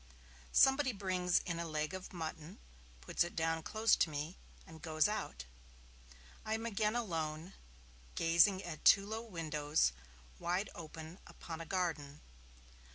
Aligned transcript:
Somebody 0.51 0.93
brings 0.93 1.41
in 1.45 1.59
a 1.59 1.67
leg 1.67 1.93
of 1.93 2.11
mutton, 2.11 2.57
puts 3.01 3.23
it 3.23 3.35
down 3.35 3.61
close 3.61 3.95
to 3.97 4.09
me, 4.09 4.35
and 4.65 4.81
goes 4.81 5.07
out. 5.07 5.45
I 6.43 6.55
am 6.55 6.65
again 6.65 6.95
alone, 6.95 7.53
gazing 8.15 8.63
at 8.63 8.83
two 8.83 9.05
low 9.05 9.21
windows, 9.21 9.91
wide 10.39 10.71
open 10.73 11.19
upon 11.27 11.61
a 11.61 11.67
garden. 11.67 12.21